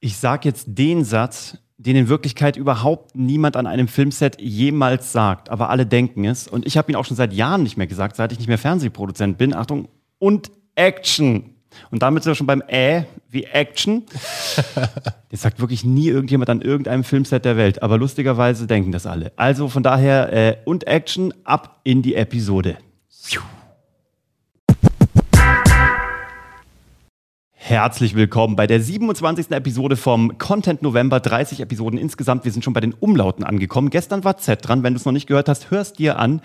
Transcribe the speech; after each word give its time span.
Ich 0.00 0.16
sage 0.16 0.48
jetzt 0.48 0.64
den 0.66 1.04
Satz, 1.04 1.58
den 1.76 1.94
in 1.94 2.08
Wirklichkeit 2.08 2.56
überhaupt 2.56 3.14
niemand 3.14 3.56
an 3.56 3.66
einem 3.66 3.86
Filmset 3.86 4.40
jemals 4.40 5.12
sagt, 5.12 5.50
aber 5.50 5.68
alle 5.68 5.84
denken 5.86 6.24
es. 6.24 6.48
Und 6.48 6.66
ich 6.66 6.78
habe 6.78 6.90
ihn 6.90 6.96
auch 6.96 7.04
schon 7.04 7.16
seit 7.16 7.34
Jahren 7.34 7.62
nicht 7.62 7.76
mehr 7.76 7.86
gesagt, 7.86 8.16
seit 8.16 8.32
ich 8.32 8.38
nicht 8.38 8.48
mehr 8.48 8.58
Fernsehproduzent 8.58 9.36
bin. 9.36 9.54
Achtung, 9.54 9.88
und 10.18 10.50
Action. 10.74 11.54
Und 11.90 12.02
damit 12.02 12.22
sind 12.22 12.30
wir 12.30 12.34
schon 12.34 12.46
beim 12.46 12.62
Ä 12.66 13.04
wie 13.28 13.44
Action. 13.44 14.04
Das 15.30 15.42
sagt 15.42 15.60
wirklich 15.60 15.84
nie 15.84 16.08
irgendjemand 16.08 16.50
an 16.50 16.60
irgendeinem 16.60 17.04
Filmset 17.04 17.44
der 17.44 17.56
Welt, 17.56 17.84
aber 17.84 17.98
lustigerweise 17.98 18.66
denken 18.66 18.90
das 18.90 19.06
alle. 19.06 19.30
Also 19.36 19.68
von 19.68 19.84
daher 19.84 20.32
äh, 20.32 20.56
und 20.64 20.88
Action 20.88 21.32
ab 21.44 21.82
in 21.84 22.02
die 22.02 22.16
Episode. 22.16 22.78
Herzlich 27.70 28.16
willkommen 28.16 28.56
bei 28.56 28.66
der 28.66 28.80
27. 28.80 29.52
Episode 29.52 29.94
vom 29.94 30.38
Content 30.38 30.82
November. 30.82 31.20
30 31.20 31.60
Episoden 31.60 32.00
insgesamt. 32.00 32.44
Wir 32.44 32.50
sind 32.50 32.64
schon 32.64 32.72
bei 32.72 32.80
den 32.80 32.94
Umlauten 32.94 33.44
angekommen. 33.44 33.90
Gestern 33.90 34.24
war 34.24 34.38
Z 34.38 34.66
dran. 34.66 34.82
Wenn 34.82 34.92
du 34.92 34.98
es 34.98 35.04
noch 35.04 35.12
nicht 35.12 35.28
gehört 35.28 35.48
hast, 35.48 35.70
hörst 35.70 36.00
dir 36.00 36.18
an. 36.18 36.40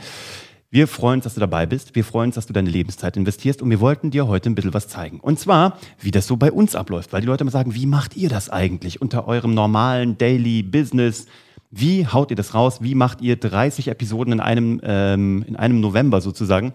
Wir 0.69 0.87
freuen 0.87 1.15
uns, 1.15 1.23
dass 1.23 1.33
du 1.33 1.39
dabei 1.39 1.65
bist. 1.65 1.95
Wir 1.95 2.03
freuen 2.03 2.27
uns, 2.27 2.35
dass 2.35 2.45
du 2.45 2.53
deine 2.53 2.69
Lebenszeit 2.69 3.17
investierst 3.17 3.63
und 3.63 3.71
wir 3.71 3.79
wollten 3.79 4.11
dir 4.11 4.27
heute 4.27 4.51
ein 4.51 4.53
bisschen 4.53 4.75
was 4.75 4.87
zeigen. 4.87 5.19
Und 5.19 5.39
zwar, 5.39 5.79
wie 5.99 6.11
das 6.11 6.27
so 6.27 6.37
bei 6.37 6.51
uns 6.51 6.75
abläuft, 6.75 7.11
weil 7.11 7.21
die 7.21 7.27
Leute 7.27 7.41
immer 7.41 7.49
sagen, 7.49 7.73
wie 7.73 7.87
macht 7.87 8.15
ihr 8.15 8.29
das 8.29 8.51
eigentlich 8.51 9.01
unter 9.01 9.27
eurem 9.27 9.55
normalen 9.55 10.19
Daily 10.19 10.61
Business? 10.61 11.25
Wie 11.71 12.05
haut 12.05 12.29
ihr 12.29 12.37
das 12.37 12.53
raus? 12.53 12.83
Wie 12.83 12.93
macht 12.93 13.21
ihr 13.21 13.35
30 13.35 13.87
Episoden 13.87 14.33
in 14.33 14.39
einem, 14.41 14.79
ähm, 14.83 15.43
in 15.47 15.55
einem 15.55 15.79
November 15.79 16.21
sozusagen? 16.21 16.73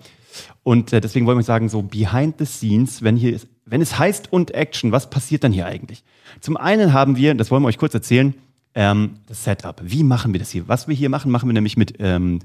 Und 0.65 0.93
äh, 0.93 1.01
deswegen 1.01 1.27
wollen 1.27 1.39
wir 1.39 1.45
sagen, 1.45 1.69
so 1.69 1.83
behind 1.83 2.37
the 2.39 2.47
scenes, 2.47 3.03
wenn 3.03 3.17
hier, 3.17 3.39
wenn 3.71 3.81
es 3.81 3.99
heißt 3.99 4.33
und 4.33 4.53
Action, 4.53 4.93
was 4.93 5.11
passiert 5.11 5.45
dann 5.45 5.53
hier 5.53 5.67
eigentlich? 5.67 6.03
Zum 6.41 6.57
einen 6.57 6.93
haben 6.93 7.17
wir, 7.17 7.35
das 7.35 7.51
wollen 7.51 7.63
wir 7.63 7.69
euch 7.69 7.79
kurz 7.79 7.95
erzählen, 7.95 8.35
ähm, 8.75 9.17
das 9.27 9.45
Setup. 9.45 9.81
Wie 9.83 10.03
machen 10.03 10.33
wir 10.33 10.41
das 10.41 10.51
hier? 10.51 10.69
Was 10.69 10.89
wir 10.89 10.95
hier 10.95 11.09
machen, 11.09 11.31
machen 11.31 11.49
wir 11.49 11.53
nämlich 11.55 11.77
mit 11.77 11.95
ähm, 11.99 12.41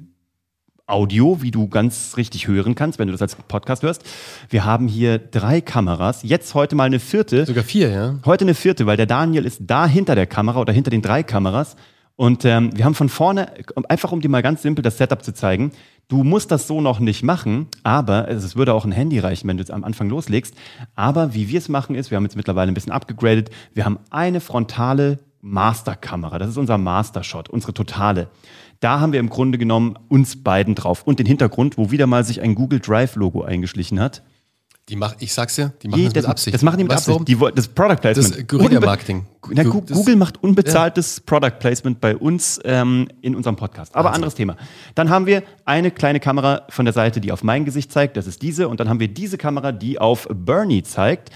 Audio, 0.88 1.42
wie 1.42 1.50
du 1.50 1.68
ganz 1.68 2.14
richtig 2.16 2.48
hören 2.48 2.76
kannst, 2.76 3.00
wenn 3.00 3.08
du 3.08 3.12
das 3.12 3.22
als 3.22 3.36
Podcast 3.36 3.81
hörst. 3.81 4.03
Wir 4.50 4.66
haben 4.66 4.88
hier 4.88 5.18
drei 5.18 5.62
Kameras, 5.62 6.22
jetzt 6.22 6.53
heute 6.53 6.76
mal 6.76 6.84
eine 6.84 7.00
vierte. 7.00 7.46
Sogar 7.46 7.64
vier, 7.64 7.90
ja? 7.90 8.20
Heute 8.23 8.46
eine 8.46 8.53
vierte, 8.53 8.86
weil 8.86 8.98
der 8.98 9.08
Daniel 9.08 9.46
ist 9.46 9.62
da 9.66 9.88
hinter 9.88 10.14
der 10.14 10.28
Kamera 10.28 10.59
oder 10.59 10.73
hinter 10.73 10.92
den 10.92 11.02
drei 11.02 11.23
Kameras. 11.23 11.76
Und 12.18 12.46
ähm, 12.46 12.70
wir 12.76 12.86
haben 12.86 12.96
von 12.96 13.09
vorne, 13.09 13.52
einfach 13.90 14.12
um 14.12 14.22
dir 14.22 14.30
mal 14.30 14.44
ganz 14.44 14.62
simpel 14.62 14.81
das 14.84 14.98
Setup 14.98 15.23
zu 15.23 15.34
zeigen, 15.34 15.72
du 16.08 16.23
musst 16.23 16.52
das 16.52 16.67
so 16.67 16.81
noch 16.81 17.00
nicht 17.00 17.23
machen, 17.23 17.67
aber 17.84 18.28
es 18.28 18.56
würde 18.56 18.73
auch 18.73 18.86
ein 18.86 18.92
Handy 18.92 19.20
reichen, 19.20 19.48
wenn 19.48 19.58
du 19.58 19.61
jetzt 19.61 19.72
am 19.72 19.84
Anfang 19.84 20.09
loslegst. 20.09 20.56
Aber 20.95 21.34
wie 21.34 21.50
wir 21.50 21.59
es 21.59 21.70
machen 21.70 21.95
ist, 21.95 22.12
wir 22.12 22.17
haben 22.17 22.25
jetzt 22.25 22.36
mittlerweile 22.36 22.72
ein 22.72 22.73
bisschen 22.73 22.92
abgegradet, 22.92 23.50
wir 23.73 23.86
haben 23.86 24.00
eine 24.09 24.39
frontale 24.39 25.20
Masterkamera, 25.42 26.39
das 26.39 26.50
ist 26.50 26.58
unser 26.58 26.78
Mastershot, 26.78 27.50
unsere 27.50 27.73
totale. 27.73 28.30
Da 28.80 29.00
haben 29.00 29.14
wir 29.14 29.20
im 29.20 29.30
Grunde 29.30 29.58
genommen 29.58 29.97
uns 30.09 30.44
beiden 30.44 30.75
drauf 30.75 31.03
und 31.03 31.20
den 31.20 31.25
Hintergrund, 31.25 31.78
wo 31.78 31.92
wieder 31.92 32.08
mal 32.08 32.23
sich 32.23 32.42
ein 32.42 32.56
Google 32.56 32.80
Drive 32.80 33.16
Logo 33.16 33.44
eingeschlichen 33.44 34.00
hat. 34.00 34.23
Die 34.88 34.95
mach, 34.95 35.16
ich 35.19 35.33
sag's 35.33 35.55
dir, 35.55 35.73
die 35.81 35.88
machen 35.88 36.00
Je, 36.02 36.05
das 36.09 36.14
mit 36.16 36.25
Absicht. 36.25 36.53
Das 36.53 36.61
machen 36.61 36.78
die 36.78 36.83
mit 36.83 36.94
Weißt 36.94 37.09
Absicht. 37.09 37.28
Die, 37.28 37.36
das 37.55 37.67
Product 37.67 37.95
Placement. 38.02 38.38
Das 38.38 38.47
Guerilla-Marketing. 38.47 39.25
Das- 39.52 39.66
Google 39.97 40.16
macht 40.16 40.44
unbezahltes 40.44 41.22
Product 41.22 41.58
Placement 41.59 42.00
bei 42.02 42.16
uns 42.16 42.59
ähm, 42.64 43.08
in 43.22 43.36
unserem 43.36 43.56
Podcast. 43.56 43.95
Aber 43.95 44.06
Wahnsinn. 44.06 44.16
anderes 44.16 44.36
Thema. 44.36 44.58
Dann 44.94 45.09
haben 45.09 45.25
wir 45.25 45.41
eine 45.66 45.89
kleine 45.89 46.19
Kamera 46.19 46.63
von 46.69 46.86
der 46.86 46.94
Seite, 46.94 47.19
die 47.19 47.31
auf 47.31 47.44
mein 47.44 47.66
Gesicht 47.66 47.91
zeigt. 47.91 48.16
Das 48.16 48.28
ist 48.28 48.44
diese. 48.44 48.67
Und 48.67 48.80
dann 48.80 48.88
haben 48.88 49.00
wir 49.00 49.08
diese 49.08 49.39
Kamera, 49.39 49.72
die 49.72 49.97
auf 50.00 50.28
Bernie 50.31 50.83
zeigt. 50.83 51.31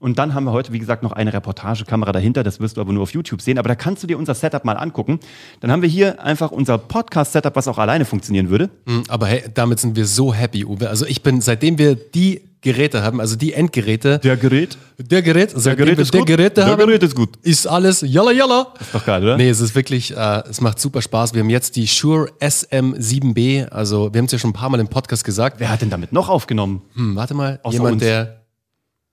Und 0.00 0.18
dann 0.18 0.34
haben 0.34 0.44
wir 0.44 0.52
heute, 0.52 0.72
wie 0.72 0.78
gesagt, 0.78 1.02
noch 1.02 1.12
eine 1.12 1.32
Reportagekamera 1.32 2.10
dahinter. 2.10 2.42
Das 2.42 2.58
wirst 2.58 2.78
du 2.78 2.80
aber 2.80 2.92
nur 2.92 3.02
auf 3.02 3.12
YouTube 3.12 3.42
sehen. 3.42 3.58
Aber 3.58 3.68
da 3.68 3.74
kannst 3.74 4.02
du 4.02 4.06
dir 4.06 4.18
unser 4.18 4.34
Setup 4.34 4.64
mal 4.64 4.76
angucken. 4.78 5.20
Dann 5.60 5.70
haben 5.70 5.82
wir 5.82 5.88
hier 5.90 6.22
einfach 6.22 6.50
unser 6.50 6.78
Podcast-Setup, 6.78 7.54
was 7.54 7.68
auch 7.68 7.78
alleine 7.78 8.04
funktionieren 8.06 8.48
würde. 8.48 8.70
Hm, 8.86 9.04
Aber 9.08 9.26
hey, 9.26 9.44
damit 9.52 9.78
sind 9.78 9.94
wir 9.94 10.06
so 10.06 10.32
happy, 10.34 10.64
Uwe. 10.64 10.88
Also 10.88 11.04
ich 11.06 11.22
bin, 11.22 11.40
seitdem 11.42 11.78
wir 11.78 11.94
die 11.96 12.40
Geräte 12.64 13.02
haben, 13.04 13.20
also 13.20 13.36
die 13.36 13.52
Endgeräte, 13.52 14.18
Der 14.18 14.36
Gerät. 14.36 14.76
der 14.98 15.22
Gerät, 15.22 15.50
seitdem 15.54 15.84
Gerät 15.84 15.98
wir 15.98 16.02
ist 16.02 16.12
der 16.12 16.20
gut. 16.22 16.26
Geräte 16.26 16.54
Der 16.56 16.66
haben, 16.66 16.78
Gerät 16.78 17.02
ist 17.04 17.14
gut. 17.14 17.36
ist 17.42 17.66
alles 17.68 18.00
jalla 18.00 18.32
jalla. 18.32 18.72
Ist 18.80 18.92
doch 18.94 19.04
geil, 19.06 19.22
oder? 19.22 19.36
Nee, 19.36 19.48
es 19.50 19.60
ist 19.60 19.74
wirklich, 19.76 20.16
äh, 20.16 20.42
es 20.50 20.60
macht 20.60 20.80
super 20.80 21.00
Spaß. 21.00 21.32
Wir 21.34 21.40
haben 21.42 21.50
jetzt 21.50 21.76
die 21.76 21.86
Shure 21.86 22.28
SM7B, 22.40 23.68
also 23.68 24.12
wir 24.12 24.18
haben 24.18 24.26
es 24.26 24.32
ja 24.32 24.38
schon 24.38 24.50
ein 24.50 24.54
paar 24.54 24.70
Mal 24.70 24.80
im 24.80 24.88
Podcast 24.88 25.22
gesagt. 25.24 25.60
Wer 25.60 25.68
hat 25.70 25.82
denn 25.82 25.90
damit 25.90 26.12
noch 26.12 26.28
aufgenommen? 26.28 26.82
Hm, 26.94 27.14
warte 27.16 27.34
mal, 27.34 27.60
Außer 27.62 27.74
jemand, 27.76 27.92
uns. 27.94 28.02
der, 28.02 28.40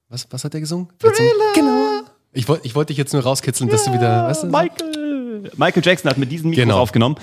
was, 0.10 0.28
was 0.32 0.44
hat 0.44 0.54
der 0.54 0.62
gesungen? 0.62 0.88
Genau. 1.56 2.02
Ich 2.34 2.48
wollte 2.48 2.66
ich 2.66 2.76
wollt 2.76 2.90
dich 2.90 2.98
jetzt 2.98 3.14
nur 3.14 3.24
rauskitzeln, 3.24 3.70
dass 3.70 3.84
du 3.86 3.94
wieder, 3.94 4.28
weißt 4.28 4.44
du, 4.44 4.48
Michael. 4.48 5.52
Michael 5.58 5.82
Jackson 5.84 6.10
hat 6.10 6.18
mit 6.18 6.32
diesen 6.32 6.52
Mikros 6.52 6.64
Genau. 6.66 6.78
aufgenommen. 6.80 7.16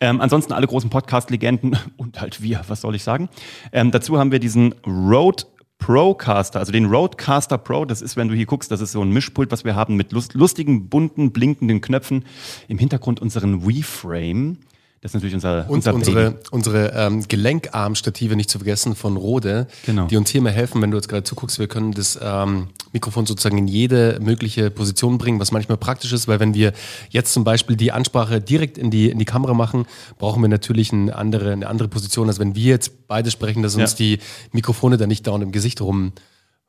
Ähm, 0.00 0.20
ansonsten 0.20 0.52
alle 0.52 0.66
großen 0.66 0.88
Podcast-Legenden 0.90 1.76
und 1.96 2.20
halt 2.20 2.40
wir, 2.40 2.60
was 2.68 2.80
soll 2.80 2.94
ich 2.94 3.02
sagen. 3.02 3.28
Ähm, 3.72 3.90
dazu 3.90 4.16
haben 4.18 4.30
wir 4.32 4.38
diesen 4.38 4.74
Rode 4.86 5.44
Procaster, 5.84 6.60
also 6.60 6.72
den 6.72 6.86
Rodecaster 6.86 7.58
Pro. 7.58 7.84
Das 7.84 8.00
ist, 8.00 8.16
wenn 8.16 8.28
du 8.28 8.34
hier 8.34 8.46
guckst, 8.46 8.70
das 8.70 8.80
ist 8.80 8.92
so 8.92 9.02
ein 9.02 9.10
Mischpult, 9.10 9.52
was 9.52 9.64
wir 9.64 9.74
haben 9.74 9.96
mit 9.96 10.12
lust 10.12 10.32
lustigen, 10.32 10.88
bunten, 10.88 11.30
blinkenden 11.30 11.82
Knöpfen. 11.82 12.24
Im 12.68 12.78
Hintergrund 12.78 13.20
unseren 13.20 13.66
WeFrame. 13.66 14.56
Das 15.02 15.10
ist 15.10 15.14
natürlich 15.16 15.34
unser, 15.34 15.66
Und 15.68 15.76
unser 15.76 15.92
Baby. 15.92 15.98
unsere, 16.06 16.34
unsere 16.50 16.92
ähm, 16.96 17.24
Gelenkarmstative 17.28 18.34
nicht 18.34 18.48
zu 18.48 18.58
vergessen 18.58 18.94
von 18.96 19.18
Rode, 19.18 19.66
Genau. 19.84 20.06
die 20.06 20.16
uns 20.16 20.30
hier 20.30 20.40
mal 20.40 20.52
helfen, 20.52 20.80
wenn 20.80 20.90
du 20.90 20.96
jetzt 20.96 21.08
gerade 21.08 21.24
zuguckst. 21.24 21.58
Wir 21.58 21.68
können 21.68 21.92
das 21.92 22.18
ähm, 22.22 22.68
Mikrofon 22.94 23.26
sozusagen 23.26 23.58
in 23.58 23.68
jede 23.68 24.18
mögliche 24.22 24.70
Position 24.70 25.18
bringen, 25.18 25.38
was 25.40 25.52
manchmal 25.52 25.76
praktisch 25.76 26.12
ist, 26.12 26.26
weil 26.28 26.40
wenn 26.40 26.54
wir 26.54 26.72
jetzt 27.10 27.32
zum 27.34 27.44
Beispiel 27.44 27.76
die 27.76 27.92
Ansprache 27.92 28.40
direkt 28.40 28.78
in 28.78 28.90
die, 28.90 29.10
in 29.10 29.18
die 29.18 29.24
Kamera 29.26 29.52
machen, 29.52 29.84
brauchen 30.18 30.40
wir 30.40 30.48
natürlich 30.48 30.92
eine 30.92 31.14
andere, 31.14 31.52
eine 31.52 31.66
andere 31.66 31.88
Position, 31.88 32.28
als 32.28 32.38
wenn 32.38 32.54
wir 32.54 32.70
jetzt 32.70 33.06
beide 33.08 33.30
sprechen, 33.30 33.62
dass 33.62 33.74
uns 33.74 33.92
Ja. 33.92 33.96
die 33.98 34.18
Mikrofone 34.52 34.96
dann 34.96 35.08
nicht 35.08 35.26
dauernd 35.26 35.44
im 35.44 35.52
Gesicht 35.52 35.80
rum, 35.82 36.12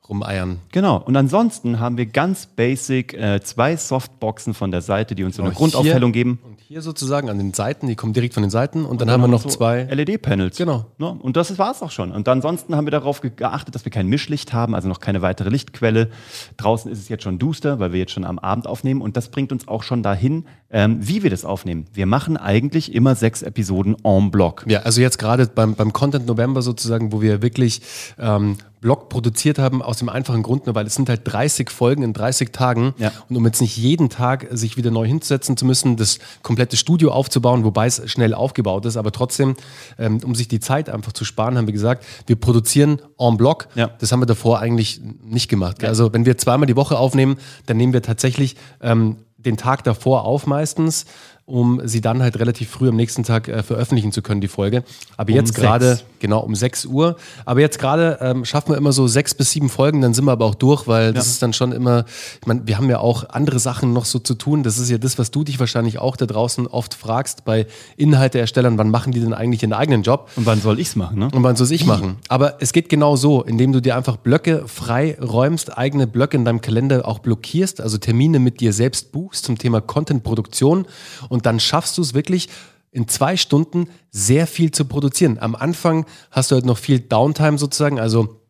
rumeiern. 0.10 0.60
Genau. 0.72 0.98
Und 0.98 1.16
ansonsten 1.16 1.80
haben 1.80 1.98
wir 1.98 2.06
ganz 2.06 2.46
basic 2.46 3.14
äh, 3.14 3.42
zwei 3.44 3.76
Softboxen 3.78 4.54
von 4.54 4.72
der 4.72 4.82
Seite, 4.82 5.16
die 5.16 5.24
uns 5.24 5.36
so 5.36 5.42
eine 5.42 5.50
Genau, 5.52 5.60
Grundaufhellung 5.60 6.14
hier, 6.14 6.24
geben. 6.24 6.40
Und 6.44 6.60
hier 6.60 6.82
sozusagen 6.82 7.30
an 7.30 7.38
den 7.38 7.54
Seiten, 7.54 7.88
die 7.88 7.96
kommen 7.96 8.14
direkt 8.14 8.34
von 8.34 8.44
den 8.44 8.50
Seiten 8.50 8.86
und 8.86 9.02
dann, 9.02 9.12
haben 9.12 9.22
wir 9.22 9.28
noch 9.28 9.42
so 9.42 9.50
zwei. 9.50 9.84
LED-Panels. 9.84 10.58
Genau. 10.58 10.86
Ne? 10.98 11.10
Und 11.12 11.38
das 11.38 11.58
war 11.60 11.72
es 11.72 11.82
auch 11.82 11.92
schon. 11.92 12.12
Und 12.12 12.28
ansonsten 12.28 12.76
haben 12.76 12.86
wir 12.88 12.92
darauf 12.92 13.22
ge- 13.22 13.32
geachtet, 13.36 13.76
dass 13.76 13.86
wir 13.86 13.92
kein 13.92 14.08
Mischlicht 14.08 14.54
haben, 14.54 14.74
also 14.76 14.88
noch 14.88 15.00
keine 15.00 15.22
weitere 15.22 15.50
Lichtquelle. 15.50 16.10
Draußen 16.58 16.92
ist 16.92 17.00
es 17.00 17.10
jetzt 17.10 17.24
schon 17.24 17.38
duster, 17.40 17.80
weil 17.80 17.92
wir 17.92 18.00
jetzt 18.00 18.12
schon 18.14 18.26
am 18.26 18.40
Abend 18.40 18.68
aufnehmen. 18.68 19.02
Und 19.02 19.16
das 19.18 19.30
bringt 19.30 19.52
uns 19.52 19.68
auch 19.68 19.84
schon 19.84 20.02
dahin, 20.04 20.46
ähm, 20.72 20.98
wie 21.02 21.24
wir 21.24 21.30
das 21.30 21.46
aufnehmen. 21.46 21.86
Wir 21.94 22.06
machen 22.08 22.36
eigentlich 22.38 22.94
immer 22.94 23.16
sechs 23.16 23.42
Episoden 23.44 23.96
en 24.04 24.32
bloc. 24.32 24.66
Ja, 24.68 24.82
also 24.82 25.02
jetzt 25.02 25.20
gerade 25.20 25.48
beim, 25.48 25.76
beim 25.76 25.94
Content 25.94 26.26
November 26.26 26.62
sozusagen, 26.62 27.12
wo 27.12 27.22
wir 27.22 27.42
wirklich 27.42 27.82
ähm, 28.20 28.58
Blog 28.86 29.10
produziert 29.10 29.58
haben, 29.58 29.82
aus 29.82 29.98
dem 29.98 30.10
einfachen 30.10 30.44
Grund, 30.44 30.68
nur 30.68 30.76
weil 30.76 30.86
es 30.86 30.94
sind 30.94 31.10
halt 31.10 31.22
30 31.24 31.72
Folgen 31.72 32.04
in 32.04 32.14
30 32.14 32.52
Tagen. 32.52 32.94
Ja. 33.00 33.12
Und 33.28 33.36
um 33.36 33.44
jetzt 33.44 33.60
nicht 33.60 33.76
jeden 33.78 34.10
Tag 34.10 34.46
sich 34.52 34.78
wieder 34.78 34.92
neu 34.92 35.08
hinzusetzen 35.08 35.58
zu 35.58 35.66
müssen, 35.66 35.98
das 35.98 36.20
komplette 36.44 36.78
Studio 36.78 37.10
aufzubauen, 37.10 37.64
wobei 37.64 37.88
es 37.88 38.04
schnell 38.06 38.36
aufgebaut 38.36 38.86
ist, 38.86 38.96
aber 38.96 39.12
trotzdem, 39.12 39.56
ähm, 39.98 40.20
um 40.24 40.36
sich 40.36 40.48
die 40.48 40.60
Zeit 40.60 40.92
einfach 40.92 41.14
zu 41.14 41.26
sparen, 41.26 41.58
haben 41.58 41.66
wir 41.66 41.74
gesagt, 41.74 42.06
wir 42.28 42.36
produzieren 42.36 43.02
en 43.18 43.38
bloc. 43.38 43.70
Ja. 43.74 43.90
Das 43.98 44.12
haben 44.12 44.22
wir 44.22 44.28
davor 44.28 44.60
eigentlich 44.60 45.02
nicht 45.24 45.50
gemacht. 45.50 45.80
gell? 45.80 45.90
Also 45.90 46.14
wenn 46.14 46.28
wir 46.28 46.38
zweimal 46.38 46.68
die 46.68 46.76
Woche 46.76 47.00
aufnehmen, 47.00 47.38
dann 47.66 47.78
nehmen 47.78 47.92
wir 47.92 48.04
tatsächlich 48.04 48.56
ähm, 48.82 49.18
den 49.36 49.58
Tag 49.58 49.84
davor 49.84 50.26
auf 50.26 50.46
meistens, 50.46 51.06
um 51.48 51.80
sie 51.86 52.02
dann 52.02 52.24
halt 52.24 52.40
relativ 52.40 52.70
früh 52.70 52.90
am 52.90 52.96
nächsten 52.96 53.24
Tag 53.24 53.48
äh, 53.48 53.62
veröffentlichen 53.62 54.12
zu 54.12 54.22
können, 54.24 54.42
die 54.42 54.48
Folge. 54.48 54.84
Aber 55.16 55.32
jetzt 55.32 55.50
sechs. 55.50 55.60
gerade, 55.62 56.00
genau, 56.20 56.40
um 56.40 56.56
6 56.56 56.86
Uhr. 56.86 57.18
Aber 57.46 57.60
jetzt 57.60 57.78
gerade 57.78 58.18
ähm, 58.20 58.46
schaffen 58.46 58.72
wir 58.72 58.78
immer 58.78 58.92
so 58.92 59.06
sechs 59.08 59.36
bis 59.36 59.52
sieben 59.52 59.70
Folgen, 59.70 60.02
dann 60.02 60.16
sind 60.16 60.26
wir 60.26 60.32
aber 60.32 60.46
auch 60.46 60.56
durch, 60.56 60.88
weil 60.88 61.14
das 61.14 61.26
Ja. 61.28 61.32
ist 61.34 61.44
dann 61.44 61.54
schon 61.54 61.72
immer, 61.72 62.06
ich 62.42 62.48
meine, 62.48 62.62
wir 62.66 62.78
haben 62.78 62.90
ja 62.90 62.98
auch 63.00 63.30
andere 63.30 63.60
Sachen 63.60 63.94
noch 63.94 64.06
so 64.06 64.18
zu 64.18 64.34
tun. 64.34 64.64
Das 64.64 64.80
ist 64.80 64.90
ja 64.90 64.98
das, 64.98 65.20
was 65.20 65.30
du 65.30 65.44
dich 65.44 65.60
wahrscheinlich 65.60 66.00
auch 66.00 66.18
da 66.18 66.26
draußen 66.26 66.66
oft 66.66 66.96
fragst 66.96 67.46
bei 67.46 67.68
Inhalteerstellern, 67.96 68.78
wann 68.80 68.90
machen 68.90 69.12
die 69.14 69.20
denn 69.20 69.34
eigentlich 69.34 69.62
ihren 69.62 69.74
eigenen 69.74 70.02
Job? 70.02 70.30
Und 70.36 70.46
wann 70.48 70.62
soll 70.62 70.80
ich's 70.80 70.96
machen? 70.96 71.20
Ne? 71.20 71.30
Und 71.32 71.44
wann 71.44 71.56
soll 71.56 71.72
ich 71.72 71.86
machen? 71.86 72.16
Aber 72.28 72.56
es 72.60 72.74
geht 72.74 72.90
genau 72.90 73.16
so, 73.16 73.44
indem 73.44 73.72
du 73.72 73.82
dir 73.82 73.96
einfach 73.96 74.18
Blöcke 74.18 74.64
frei 74.68 75.16
räumst, 75.22 75.78
eigene 75.78 76.08
Blöcke 76.08 76.38
in 76.38 76.46
deinem 76.46 76.62
Kalender 76.62 77.08
auch 77.08 77.20
blockierst, 77.20 77.82
also 77.82 77.98
Termine 77.98 78.40
mit 78.40 78.62
dir 78.62 78.74
selbst 78.74 79.12
buchst 79.12 79.46
zum 79.46 79.58
Thema 79.58 79.82
Content-Produktion 79.82 80.86
und 81.30 81.35
dann 81.44 81.60
schaffst 81.60 81.98
du 81.98 82.02
es 82.02 82.14
wirklich 82.14 82.50
in 82.92 83.08
zwei 83.08 83.36
Stunden 83.36 83.90
sehr 84.12 84.48
viel 84.48 84.72
zu 84.72 84.86
produzieren. 84.86 85.38
Am 85.40 85.56
Anfang 85.56 86.06
hast 86.32 86.52
du 86.52 86.56
halt 86.56 86.66
noch 86.66 86.78
viel 86.78 87.00
Downtime 87.00 87.58
sozusagen, 87.58 88.00
also 88.00 88.42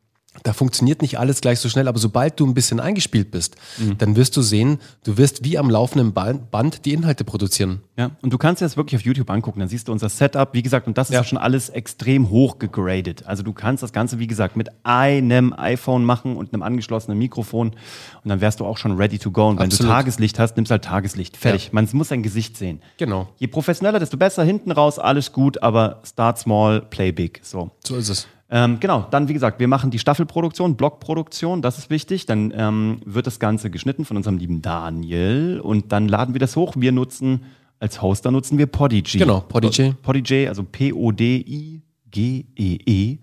da 0.43 0.53
funktioniert 0.53 1.01
nicht 1.01 1.19
alles 1.19 1.41
gleich 1.41 1.59
so 1.59 1.69
schnell, 1.69 1.87
aber 1.87 1.99
sobald 1.99 2.39
du 2.39 2.45
ein 2.45 2.53
bisschen 2.53 2.79
eingespielt 2.79 3.31
bist, 3.31 3.55
mhm. 3.77 3.97
dann 3.97 4.15
wirst 4.15 4.35
du 4.37 4.41
sehen, 4.41 4.79
du 5.03 5.17
wirst 5.17 5.43
wie 5.43 5.57
am 5.57 5.69
laufenden 5.69 6.13
Band 6.13 6.85
die 6.85 6.93
Inhalte 6.93 7.23
produzieren. 7.23 7.81
Ja, 7.97 8.11
und 8.21 8.31
du 8.31 8.37
kannst 8.37 8.61
dir 8.61 8.65
das 8.65 8.77
wirklich 8.77 8.99
auf 8.99 9.05
YouTube 9.05 9.29
angucken, 9.29 9.59
dann 9.59 9.69
siehst 9.69 9.87
du 9.87 9.91
unser 9.91 10.09
Setup, 10.09 10.49
wie 10.53 10.61
gesagt, 10.61 10.87
und 10.87 10.97
das 10.97 11.09
ist 11.09 11.15
ja 11.15 11.23
schon 11.23 11.37
alles 11.37 11.69
extrem 11.69 12.29
hoch 12.29 12.59
gegradet. 12.59 13.25
Also 13.25 13.43
du 13.43 13.53
kannst 13.53 13.83
das 13.83 13.93
Ganze, 13.93 14.19
wie 14.19 14.27
gesagt, 14.27 14.55
mit 14.55 14.69
einem 14.83 15.53
iPhone 15.53 16.03
machen 16.03 16.35
und 16.35 16.53
einem 16.53 16.63
angeschlossenen 16.63 17.17
Mikrofon 17.17 17.69
und 17.69 18.29
dann 18.29 18.41
wärst 18.41 18.59
du 18.59 18.65
auch 18.65 18.77
schon 18.77 18.97
ready 18.97 19.17
to 19.17 19.31
go. 19.31 19.47
Und 19.47 19.59
wenn 19.59 19.67
Absolut. 19.67 19.91
du 19.91 19.95
Tageslicht 19.95 20.39
hast, 20.39 20.55
nimmst 20.57 20.71
halt 20.71 20.83
Tageslicht. 20.83 21.37
Fertig. 21.37 21.65
Ja. 21.65 21.69
Man 21.73 21.87
muss 21.93 22.09
dein 22.09 22.23
Gesicht 22.23 22.57
sehen. 22.57 22.81
Genau. 22.97 23.29
Je 23.37 23.47
professioneller, 23.47 23.99
desto 23.99 24.17
besser. 24.17 24.43
Hinten 24.43 24.71
raus, 24.71 24.99
alles 24.99 25.31
gut, 25.31 25.61
aber 25.63 26.01
start 26.05 26.37
small, 26.37 26.81
play 26.81 27.11
big. 27.11 27.39
So, 27.43 27.71
so 27.83 27.95
ist 27.95 28.09
es. 28.09 28.27
Ähm, 28.49 28.79
genau, 28.79 29.07
dann 29.09 29.27
wie 29.27 29.33
gesagt, 29.33 29.59
wir 29.59 29.67
machen 29.67 29.89
die 29.89 29.97
Staffelproduktion, 29.97 30.75
Blockproduktion, 30.75 31.61
das 31.61 31.77
ist 31.77 31.89
wichtig. 31.89 32.25
Dann 32.25 32.53
ähm, 32.55 32.99
wird 33.05 33.27
das 33.27 33.39
Ganze 33.39 33.71
geschnitten 33.71 34.05
von 34.05 34.17
unserem 34.17 34.37
lieben 34.37 34.61
Daniel 34.61 35.59
und 35.63 35.91
dann 35.91 36.07
laden 36.07 36.35
wir 36.35 36.39
das 36.39 36.55
hoch. 36.55 36.73
Wir 36.77 36.91
nutzen, 36.91 37.45
als 37.79 38.01
Hoster 38.01 38.31
nutzen 38.31 38.57
wir 38.57 38.67
Podigy. 38.67 39.17
Genau, 39.17 39.41
Podigy. 39.41 39.93
Podigy, 40.01 40.47
also 40.47 40.63
P-O-D-I. 40.63 41.81
G-E-E. 42.11 43.17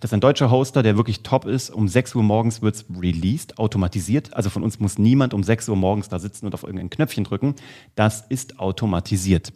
Das 0.00 0.08
ist 0.08 0.14
ein 0.14 0.20
deutscher 0.20 0.50
Hoster, 0.50 0.82
der 0.82 0.96
wirklich 0.96 1.22
top 1.22 1.44
ist. 1.44 1.68
Um 1.68 1.86
6 1.86 2.14
Uhr 2.14 2.22
morgens 2.22 2.62
wird 2.62 2.76
es 2.76 2.86
released, 2.98 3.58
automatisiert. 3.58 4.32
Also 4.32 4.48
von 4.48 4.62
uns 4.62 4.80
muss 4.80 4.96
niemand 4.96 5.34
um 5.34 5.42
6 5.42 5.68
Uhr 5.68 5.76
morgens 5.76 6.08
da 6.08 6.18
sitzen 6.18 6.46
und 6.46 6.54
auf 6.54 6.62
irgendein 6.62 6.88
Knöpfchen 6.88 7.24
drücken. 7.24 7.56
Das 7.94 8.24
ist 8.30 8.58
automatisiert. 8.58 9.52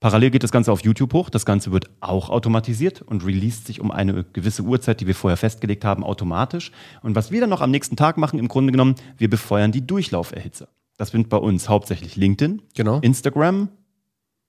Parallel 0.00 0.30
geht 0.30 0.42
das 0.42 0.50
Ganze 0.50 0.72
auf 0.72 0.82
YouTube 0.82 1.12
hoch. 1.12 1.28
Das 1.28 1.44
Ganze 1.44 1.72
wird 1.72 1.90
auch 2.00 2.30
automatisiert 2.30 3.02
und 3.02 3.24
released 3.24 3.66
sich 3.66 3.80
um 3.80 3.90
eine 3.90 4.24
gewisse 4.32 4.62
Uhrzeit, 4.62 5.00
die 5.00 5.06
wir 5.06 5.14
vorher 5.14 5.36
festgelegt 5.36 5.84
haben, 5.84 6.02
automatisch. 6.04 6.72
Und 7.02 7.14
was 7.14 7.30
wir 7.30 7.40
dann 7.40 7.50
noch 7.50 7.60
am 7.60 7.70
nächsten 7.70 7.96
Tag 7.96 8.16
machen, 8.16 8.38
im 8.38 8.48
Grunde 8.48 8.72
genommen, 8.72 8.94
wir 9.18 9.28
befeuern 9.28 9.72
die 9.72 9.86
Durchlauferhitzer. 9.86 10.68
Das 10.96 11.10
sind 11.10 11.28
bei 11.28 11.36
uns 11.36 11.68
hauptsächlich 11.68 12.16
LinkedIn, 12.16 12.62
genau. 12.74 12.98
Instagram, 13.00 13.68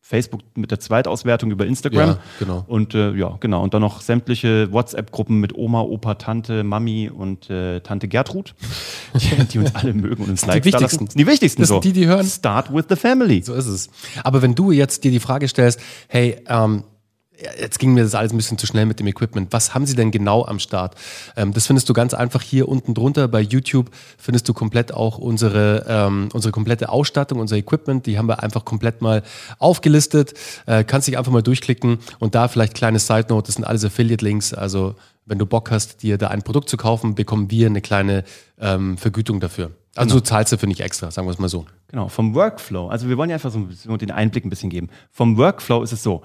Facebook 0.02 0.42
mit 0.56 0.72
der 0.72 0.80
Zweitauswertung 0.80 1.52
über 1.52 1.66
Instagram. 1.66 2.10
Ja, 2.10 2.18
genau. 2.40 2.66
Und 2.68 2.96
äh, 2.96 3.14
ja, 3.14 3.38
genau. 3.40 3.64
Und 3.64 3.74
dann 3.74 3.82
noch 3.82 4.02
sämtliche 4.02 4.72
WhatsApp-Gruppen 4.74 5.40
mit 5.40 5.56
Oma, 5.56 5.82
Opa, 5.82 6.16
Tante, 6.16 6.64
Mami 6.64 7.10
und 7.10 7.50
äh, 7.50 7.80
Tante 7.82 8.08
Gertrud, 8.08 8.56
die, 9.14 9.46
die, 9.46 9.60
uns 9.60 9.76
alle 9.76 9.94
mögen 9.94 10.24
und 10.24 10.32
uns 10.32 10.46
Likes 10.46 10.64
die 10.64 10.74
wichtigsten. 10.74 11.08
Die 11.16 11.28
wichtigsten 11.28 11.62
das 11.62 11.70
so. 11.70 11.76
sind 11.76 11.86
die, 11.86 11.94
die 11.94 12.08
hören. 12.08 12.26
Start 12.26 12.74
with 12.74 12.86
the 12.90 12.96
family. 12.96 13.42
So 13.42 13.54
ist 13.54 13.68
es. 13.68 13.90
Aber 14.24 14.42
wenn 14.42 14.56
du 14.56 14.72
jetzt 14.72 15.04
dir 15.04 15.12
die 15.12 15.20
Frage 15.20 15.48
stellst, 15.48 15.80
hey, 16.08 16.42
ähm, 16.48 16.84
jetzt 17.60 17.80
ging 17.80 17.94
mir 17.94 18.04
das 18.04 18.16
alles 18.16 18.34
ein 18.34 18.38
bisschen 18.38 18.58
zu 18.58 18.68
schnell 18.68 18.86
mit 18.86 19.00
dem 19.00 19.08
Equipment. 19.08 19.52
Was 19.52 19.74
haben 19.74 19.86
Sie 19.86 19.96
denn 19.96 20.12
genau 20.12 20.46
am 20.46 20.60
Start? 20.60 20.96
Ähm, 21.36 21.54
das 21.54 21.68
findest 21.68 21.90
du 21.90 21.94
ganz 21.94 22.14
einfach 22.14 22.42
hier 22.42 22.68
unten 22.68 22.94
drunter 22.94 23.28
bei 23.28 23.42
YouTube. 23.42 23.90
Findest 24.18 24.48
du 24.50 24.54
komplett 24.54 24.94
auch 24.94 25.18
unsere, 25.18 25.86
ähm, 25.88 26.30
unsere 26.34 26.52
komplette 26.52 26.90
Ausstattung, 26.90 27.40
unser 27.40 27.58
Equipment. 27.58 28.06
Die 28.06 28.18
haben 28.18 28.28
wir 28.28 28.44
einfach 28.44 28.66
komplett 28.66 29.02
mal 29.02 29.24
aufgelistet. 29.60 30.34
Äh, 30.66 30.84
kannst 30.84 31.08
dich 31.08 31.18
einfach 31.18 31.32
mal 31.32 31.42
durchklicken 31.42 32.00
und 32.20 32.36
da 32.36 32.48
vielleicht 32.48 32.74
kleine 32.74 33.00
Side 33.00 33.28
Note. 33.30 33.48
Das 33.48 33.56
sind 33.56 33.66
alles 33.66 33.84
Affiliate-Links. 33.86 34.54
Also 34.54 34.96
wenn 35.26 35.38
du 35.38 35.46
Bock 35.46 35.72
hast, 35.72 36.04
dir 36.04 36.18
da 36.18 36.30
ein 36.30 36.42
Produkt 36.42 36.70
zu 36.70 36.78
kaufen, 36.78 37.16
bekommen 37.16 37.52
wir 37.52 37.68
eine 37.68 37.82
kleine 37.82 38.24
ähm, 38.60 38.98
Vergütung 38.98 39.40
dafür. 39.40 39.72
Also 39.96 40.16
genau. 40.16 40.26
zahlst 40.26 40.54
du 40.54 40.58
für 40.58 40.68
nicht 40.68 40.80
extra, 40.80 41.12
sagen 41.12 41.28
wir 41.28 41.32
es 41.32 41.40
mal 41.40 41.50
so. 41.50 41.66
Genau, 41.88 42.08
vom 42.08 42.34
Workflow. 42.34 42.88
Also 42.88 43.10
wir 43.10 43.18
wollen 43.18 43.30
ja 43.30 43.36
einfach 43.36 43.52
so 43.52 43.98
den 43.98 44.12
Einblick 44.12 44.46
ein 44.46 44.50
bisschen 44.50 44.70
geben. 44.70 44.90
Vom 45.12 45.38
Workflow 45.38 45.84
ist 45.84 45.92
es 45.92 46.02
so. 46.02 46.22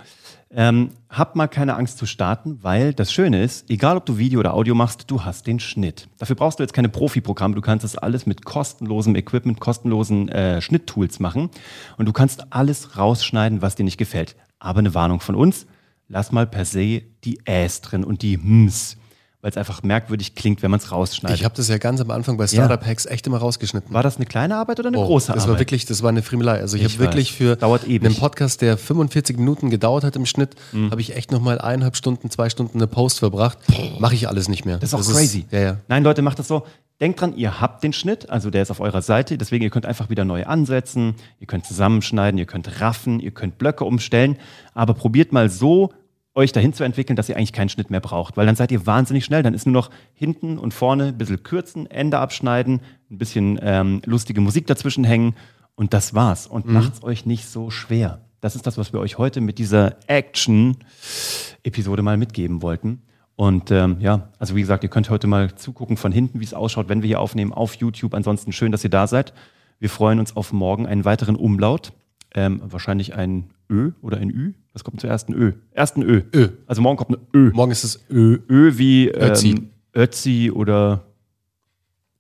Ähm, 0.51 0.91
hab 1.11 1.35
mal 1.35 1.49
keine 1.49 1.75
Angst 1.75 1.99
zu 1.99 2.07
starten, 2.07 2.63
weil 2.63 2.95
das 2.95 3.13
Schöne 3.13 3.43
ist, 3.43 3.69
egal 3.69 3.97
ob 3.97 4.07
du 4.07 4.17
Video 4.17 4.39
oder 4.39 4.55
Audio 4.55 4.77
machst, 4.77 5.11
du 5.11 5.25
hast 5.25 5.49
den 5.49 5.59
Schnitt. 5.59 6.09
Dafür 6.19 6.37
brauchst 6.37 6.61
du 6.61 6.63
jetzt 6.63 6.73
keine 6.73 6.89
Profi-Programme, 6.89 7.57
du 7.57 7.61
kannst 7.61 7.83
das 7.83 7.99
alles 7.99 8.27
mit 8.27 8.45
kostenlosem 8.45 9.17
Equipment, 9.17 9.59
kostenlosen 9.59 10.29
äh, 10.29 10.61
Schnitttools 10.63 11.19
machen 11.19 11.51
und 11.99 12.07
du 12.07 12.13
kannst 12.13 12.53
alles 12.53 12.97
rausschneiden, 12.97 13.61
was 13.61 13.75
dir 13.75 13.83
nicht 13.83 13.99
gefällt. 13.99 14.37
Aber 14.61 14.79
eine 14.79 14.95
Warnung 14.95 15.19
von 15.19 15.35
uns, 15.35 15.67
lass 16.07 16.31
mal 16.31 16.47
per 16.47 16.65
se 16.65 17.03
die 17.25 17.41
Äs 17.45 17.81
drin 17.81 18.05
und 18.05 18.23
die 18.23 18.35
Ms 18.35 18.99
weil 19.47 19.53
es 19.53 19.57
einfach 19.57 19.85
merkwürdig 19.85 20.35
klingt, 20.35 20.61
wenn 20.65 20.73
man 20.73 20.81
es 20.81 20.91
rausschneidet. 20.91 21.39
Ich 21.39 21.45
habe 21.45 21.55
das 21.55 21.69
ja 21.69 21.79
ganz 21.79 22.01
am 22.01 22.11
Anfang 22.11 22.37
bei 22.37 22.49
Startup 22.49 22.85
Hacks 22.85 23.07
echt 23.07 23.29
immer 23.29 23.39
rausgeschnitten. 23.39 23.95
War 23.95 24.03
das 24.03 24.17
eine 24.17 24.27
kleine 24.27 24.57
Arbeit 24.57 24.81
oder 24.81 24.89
eine 24.89 24.99
oh, 24.99 25.07
große 25.07 25.29
das 25.29 25.35
Arbeit? 25.35 25.43
Das 25.43 25.49
war 25.49 25.59
wirklich, 25.61 25.87
das 25.87 26.03
war 26.03 26.09
eine 26.09 26.23
Friemelei. 26.23 26.59
Also 26.59 26.77
ich, 26.77 26.83
ich 26.83 26.95
habe 26.95 27.05
wirklich 27.05 27.31
für 27.31 27.57
einen 27.63 28.17
Podcast, 28.17 28.61
der 28.61 28.77
45 28.77 29.37
Minuten 29.37 29.71
gedauert 29.71 30.03
hat 30.03 30.17
im 30.17 30.27
Schnitt, 30.27 30.57
mhm. 30.73 30.91
habe 30.91 31.01
ich 31.01 31.15
echt 31.15 31.31
nochmal 31.31 31.61
eineinhalb 31.61 31.95
Stunden, 31.95 32.29
zwei 32.29 32.51
Stunden 32.51 32.79
eine 32.79 32.89
Post 32.89 33.21
verbracht. 33.21 33.59
Mache 34.01 34.17
ich 34.17 34.27
alles 34.27 34.49
nicht 34.49 34.65
mehr. 34.65 34.79
Das 34.79 34.89
ist 34.89 34.95
auch 34.95 34.99
das 34.99 35.13
crazy. 35.13 35.43
Ist, 35.43 35.53
ja, 35.53 35.61
ja. 35.61 35.77
Nein, 35.87 36.03
Leute, 36.03 36.23
macht 36.23 36.41
das 36.41 36.49
so. 36.49 36.67
Denkt 37.01 37.21
dran, 37.21 37.37
ihr 37.37 37.61
habt 37.61 37.85
den 37.85 37.93
Schnitt, 37.93 38.29
also 38.29 38.51
der 38.51 38.63
ist 38.63 38.73
auf 38.73 38.81
eurer 38.81 39.03
Seite, 39.03 39.39
deswegen 39.39 39.63
ihr 39.63 39.71
könnt 39.71 39.87
einfach 39.87 40.11
wieder 40.11 40.25
neu 40.25 40.45
ansetzen, 40.45 41.15
ihr 41.39 41.47
könnt 41.47 41.67
zusammenschneiden, 41.67 42.37
ihr 42.37 42.47
könnt 42.47 42.81
raffen, 42.81 43.21
ihr 43.21 43.31
könnt 43.31 43.59
Blöcke 43.59 43.85
umstellen, 43.85 44.39
aber 44.75 44.95
probiert 44.95 45.31
mal 45.31 45.49
so 45.51 45.93
euch 46.37 46.53
dahin 46.53 46.73
zu 46.73 46.85
entwickeln, 46.85 47.17
dass 47.17 47.29
ihr 47.29 47.37
eigentlich 47.37 47.53
keinen 47.53 47.71
Schnitt 47.71 47.91
mehr 47.91 48.01
braucht. 48.01 48.37
Weil 48.37 48.47
dann 48.47 48.55
seid 48.57 48.71
ihr 48.71 48.87
wahnsinnig 48.87 49.25
schnell. 49.25 49.43
Dann 49.43 49.55
ist 49.55 49.67
nur 49.67 49.73
noch 49.73 49.91
hinten 50.15 50.59
und 50.59 50.75
vorne 50.75 51.07
ein 51.07 51.19
bisschen 51.19 51.43
kürzen, 51.43 51.91
Ende 51.91 52.19
abschneiden, 52.19 52.81
ein 53.11 53.19
bisschen 53.19 53.59
ähm, 53.63 54.03
lustige 54.05 54.41
Musik 54.41 54.67
dazwischen 54.67 55.05
hängen 55.05 55.35
und 55.75 55.95
das 55.95 56.15
war's. 56.15 56.47
Und 56.47 56.67
mhm. 56.67 56.75
macht's 56.75 57.03
euch 57.03 57.27
nicht 57.27 57.47
so 57.47 57.71
schwer. 57.71 58.21
Das 58.41 58.55
ist 58.55 58.67
das, 58.67 58.77
was 58.79 58.93
wir 58.93 59.01
euch 59.01 59.19
heute 59.19 59.41
mit 59.41 59.59
dieser 59.59 59.97
Action-Episode 60.09 62.03
mal 62.03 62.19
mitgeben 62.19 62.63
wollten. 62.63 63.03
Und 63.35 63.71
ähm, 63.71 63.97
ja, 64.01 64.31
also 64.39 64.55
wie 64.57 64.61
gesagt, 64.61 64.83
ihr 64.83 64.91
könnt 64.91 65.11
heute 65.11 65.27
mal 65.27 65.55
zugucken 65.55 65.97
von 65.97 66.13
hinten, 66.13 66.41
wie 66.41 66.45
es 66.45 66.55
ausschaut, 66.55 66.89
wenn 66.89 67.03
wir 67.03 67.09
hier 67.09 67.21
aufnehmen 67.21 67.53
auf 67.53 67.75
YouTube. 67.75 68.15
Ansonsten 68.15 68.53
schön, 68.53 68.73
dass 68.73 68.85
ihr 68.85 68.91
da 68.91 69.07
seid. 69.07 69.33
Wir 69.79 69.91
freuen 69.91 70.19
uns 70.19 70.37
auf 70.37 70.53
morgen 70.53 70.87
einen 70.87 71.05
weiteren 71.05 71.37
Umlaut. 71.37 71.93
Ähm, 72.35 72.61
wahrscheinlich 72.65 73.15
ein 73.15 73.51
Ö 73.71 73.91
oder 74.03 74.19
ein 74.19 74.31
Ü. 74.31 74.55
Was 74.73 74.85
kommt 74.85 75.01
zuerst? 75.01 75.29
Ein 75.29 75.35
Ö. 75.35 75.53
Erst 75.73 75.97
ein 75.97 76.03
Ö. 76.03 76.23
Ö. 76.35 76.49
Also 76.67 76.83
morgen 76.83 76.97
kommt 76.97 77.11
ein 77.13 77.27
Ö. 77.35 77.51
Morgen 77.53 77.73
ist 77.73 77.85
es 77.85 78.05
Ö. 78.11 78.39
Ö 78.49 78.79
wie 78.79 79.09
ähm, 79.09 79.31
Ötzi. 79.31 79.71
Ötzi 79.95 80.51
oder 80.55 81.05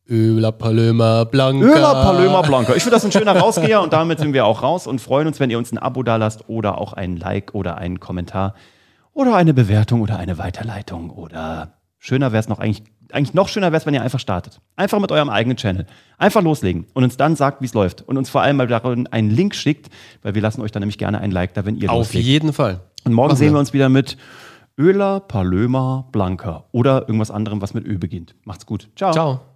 Öla 0.08 0.52
Paloma 0.52 1.25
Blanca. 1.25 1.66
Öla 1.66 2.04
Paloma 2.04 2.43
Blanca. 2.43 2.75
Ich 2.76 2.82
finde 2.82 2.96
das 2.96 3.04
ein 3.04 3.12
schöner 3.12 3.37
Rausgeher 3.37 3.82
und 3.82 3.93
damit 3.93 4.20
sind 4.20 4.32
wir 4.32 4.46
auch 4.46 4.62
raus 4.62 4.87
und 4.87 5.00
freuen 5.00 5.26
uns, 5.26 5.40
wenn 5.40 5.50
ihr 5.50 5.58
uns 5.58 5.72
ein 5.72 5.78
Abo 5.78 6.02
da 6.02 6.16
lasst 6.16 6.48
oder 6.48 6.78
auch 6.78 6.93
ein 6.93 7.16
Like 7.16 7.54
oder 7.54 7.76
einen 7.76 7.99
Kommentar 7.99 8.54
oder 9.12 9.34
eine 9.34 9.52
Bewertung 9.52 10.02
oder 10.02 10.19
eine 10.19 10.38
Weiterleitung 10.38 11.10
oder 11.10 11.75
schöner 11.99 12.32
wäre 12.32 12.40
es 12.40 12.49
noch 12.49 12.60
eigentlich 12.60 12.84
eigentlich 13.12 13.35
noch 13.35 13.49
schöner 13.49 13.69
wäre 13.69 13.76
es, 13.76 13.87
wenn 13.87 13.94
ihr 13.94 14.03
einfach 14.03 14.20
startet. 14.20 14.61
Einfach 14.76 14.99
mit 14.99 15.12
eurem 15.12 15.29
eigenen 15.29 15.56
Channel. 15.56 15.87
Einfach 16.19 16.43
loslegen 16.43 16.87
und 16.94 17.05
uns 17.05 17.17
dann 17.17 17.37
sagt, 17.37 17.61
wie 17.61 17.67
es 17.67 17.75
läuft. 17.75 18.03
Und 18.03 18.17
uns 18.17 18.31
vor 18.31 18.43
allem 18.43 18.56
mal 18.56 18.67
darin 18.67 19.06
einen 19.08 19.31
Link 19.31 19.55
schickt, 19.55 19.91
weil 20.23 20.35
wir 20.35 20.43
lassen 20.43 20.61
euch 20.62 20.73
dann 20.73 20.81
nämlich 20.81 20.99
gerne 20.99 21.20
ein 21.20 21.31
Like 21.31 21.55
da, 21.55 21.64
wenn 21.64 21.76
ihr 21.76 21.91
Auf 21.91 21.99
loslegt. 21.99 22.25
Auf 22.25 22.29
jeden 22.29 22.53
Fall. 22.53 22.81
Und 23.05 23.12
morgen 23.12 23.29
Machen 23.29 23.38
sehen 23.38 23.53
wir 23.53 23.61
uns 23.61 23.73
wieder 23.73 23.88
mit 23.88 24.17
Öler 24.79 25.20
Palöma 25.20 26.06
Blanca 26.12 26.64
oder 26.73 27.03
irgendwas 27.03 27.31
anderem, 27.31 27.62
was 27.62 27.73
mit 27.73 27.87
Ö 27.87 27.99
beginnt. 27.99 28.35
Macht's 28.44 28.67
gut. 28.67 28.88
Ciao. 28.97 29.12
Ciao. 29.12 29.56